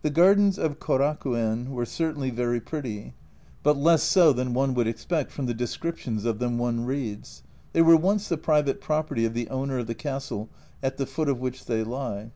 [0.00, 3.14] The gardens of Koraku en were certainly very A Journal from Japan 39 pretty,
[3.64, 7.42] but less so than one would expect from the descriptions of them one reads.
[7.74, 10.48] They were once the private property of the owner of the castle
[10.82, 12.32] at the foot of which they lie.